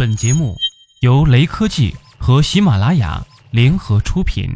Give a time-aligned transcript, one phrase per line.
[0.00, 0.56] 本节目
[1.00, 4.48] 由雷科技和喜马拉雅联合出品。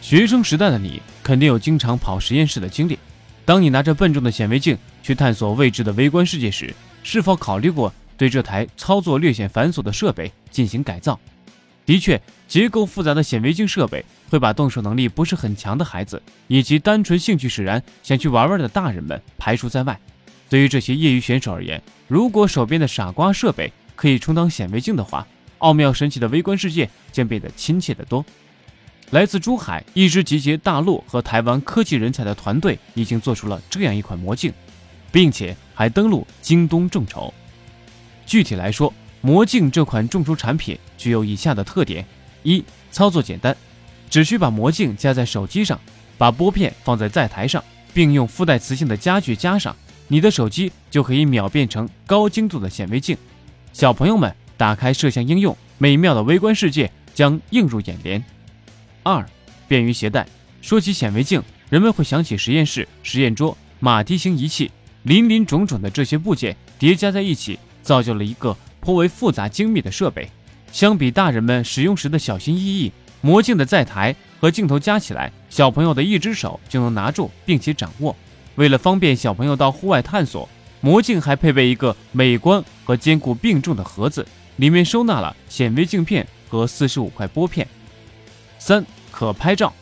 [0.00, 2.96] 学生时代的你，肯定有经常跑实验室的经历。
[3.44, 6.72] 当你拿着笨重的显微镜去探索未知的微观世界时，
[7.02, 11.18] 是否考虑过对这台操作略显繁琐的设备进行改造？
[11.84, 19.98] 的确，结构复杂的显微镜设备会把动手能力不是很强的孩子以及单纯兴趣使然想去玩玩的大人们排除在外。
[20.48, 25.26] 对于这些业余选手而言，如果手边的傻瓜设备可以充当显微镜的话，
[25.58, 28.24] 奥妙神奇的微观世界将变得亲切得多。
[29.10, 34.52] 来自珠海一支集结大陆和台湾科技人才的团队已经做出了这样一款魔镜，
[35.10, 37.32] 并且还登陆京东众筹。
[38.26, 42.04] 具体来说，魔镜这款众筹产品具有以下的特点：
[42.42, 43.56] 一、操作简单，
[44.08, 45.78] 只需把魔镜夹在手机上，
[46.16, 49.74] 把拨片放在载台上，并用附带磁性的夹具夹上，
[50.08, 53.16] 你的手机就可以秒变成高精度的显微镜。
[53.72, 58.22] 小朋友们打开摄像应用，美妙的微观世界将映入眼帘。
[59.02, 59.24] 二、
[59.66, 60.26] 便于携带。
[60.60, 64.70] 说起显微镜，人们会想起实验室、实验桌、马蹄形仪器，
[65.04, 68.56] 林林种种的这些部件叠加在一起，造就了一个。
[68.80, 70.30] 颇为复杂精密的设备，
[70.72, 78.14] 相比大人们使用时的小心翼翼，魔镜的载台和镜头加起来，小朋友的一只手就能拿住并且掌握。
[78.54, 80.48] 为了方便小朋友到户外探索，
[80.80, 87.66] 魔镜还配备一个美观和坚固并重的盒子，里面收纳了显微镜片和四十五块玻片。
[88.58, 89.72] 三可拍照，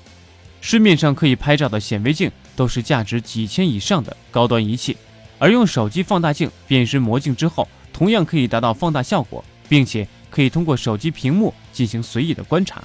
[0.61, 4.97] 市面上可以拍照的显微镜都是价值几千以上的高端仪器，
[5.39, 7.69] 而用手机放大镜变身魔镜之后。
[7.93, 12.85] 同样可以达到放大效果，并且可以通过手机屏幕进行随意的观察。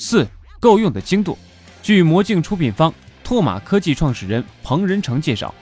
[0.00, 0.26] 四、
[0.58, 1.36] 够用的精度。
[1.82, 5.54] 据魔镜出品方拓马科技创始人彭仁成介绍，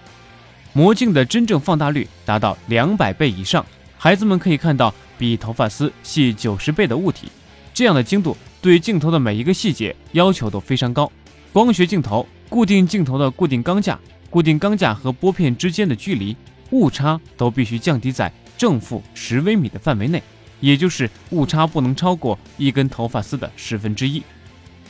[0.73, 3.67] 魔镜的真正放大率达到两百倍以上，
[3.99, 7.29] 孩子们可以看到比头发丝细九十倍的物体。
[7.75, 11.11] 这样的精度对镜头的每一个细节要求都非常高。
[11.53, 13.99] 光学镜头固定镜头的固定钢架，
[14.31, 16.37] 固定钢架和玻片之间的距离。
[16.71, 20.23] 误差都必须降低在正负十微米的范围内，
[20.61, 24.23] 也就是误差不能超过一根头发丝的十分之一。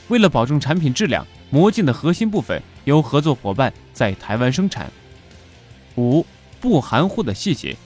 [0.09, 4.91] 为了保证产品质量，魔镜的核心部分由合作伙伴在台湾生产。
[5.97, 6.25] 五
[6.61, 7.77] 不含糊的细节，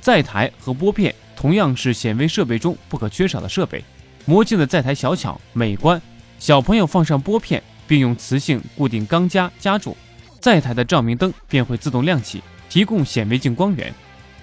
[0.00, 3.84] 载台和拨片同样是显微设备中不可缺少的设备。
[4.24, 6.00] 魔镜的载台小巧美观，
[6.38, 9.96] 小朋友放上拨片，并用磁性固定钢夹夹住，
[10.40, 12.42] 载台的照明灯便会自动亮起。
[12.68, 13.94] 提供显微镜光源，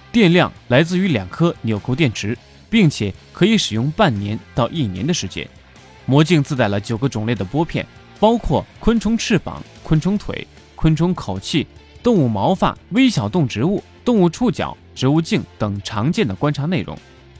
[0.09, 2.37] 电量来自于两颗纽扣电池，
[2.73, 5.47] 并且可以使用半年到一年的时间。
[6.07, 7.85] 魔镜自带了九个种类的拨片，
[8.19, 11.67] 包括昆虫翅膀、昆虫腿、昆虫口气、
[12.01, 16.97] 动物毛发、微小动植物、动物触角、植物镜等常见的观察内容。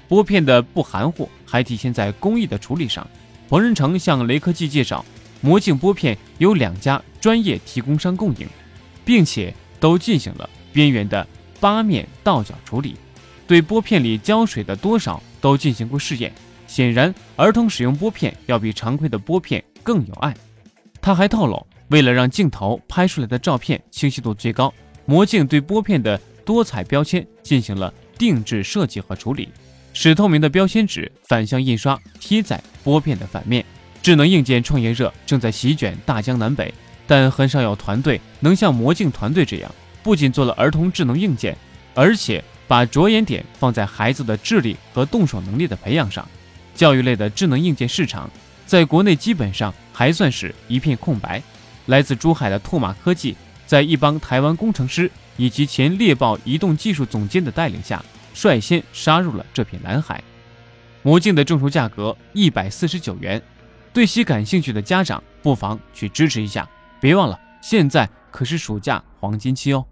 [0.07, 3.07] 拨片的不含糊还体现在工艺的处理上。
[3.49, 5.03] 彭仁成向雷科技介绍，
[5.41, 8.47] 魔镜拨片由两家专业提供商供应，
[9.03, 10.47] 并且都进行了。
[10.71, 11.25] 边缘的
[11.59, 12.95] 八面倒角处理，
[13.47, 16.31] 对拨片里胶水的多少都进行过试验。
[16.67, 20.33] 显然，儿童使用拨片要比常规的拨片更有爱。
[21.01, 24.73] 他还透露，为了让镜头拍出来的照片清晰度最高，
[25.05, 29.49] 魔镜对拨片的多彩标签进行了定制设计和处理，
[29.93, 33.63] 使透明的标签纸反向印刷贴在拨片的反面。
[34.01, 36.73] 智能硬件创业热正在席卷大江南北，
[37.05, 39.71] 但很少有团队能像魔镜团队这样。
[40.01, 41.55] 不仅做了儿童智能硬件，
[41.93, 46.27] 而且把着眼点放在孩子的智力和动手能力的培养上。
[46.73, 48.29] 教育类的智能硬件市场
[48.65, 51.41] 在国内基本上还算是一片空白。
[51.87, 53.35] 来自珠海的拓马科技，
[53.65, 58.03] 在一帮台湾工程师以及前猎豹移动技术总监的带领下，
[58.33, 60.23] 率先杀入了这片蓝海。
[61.01, 63.41] 魔镜的众筹价格一百四十九元，
[63.91, 66.67] 对其感兴趣的家长不妨去支持一下。
[67.01, 69.85] 别忘了，现在可是暑假黄金期哦。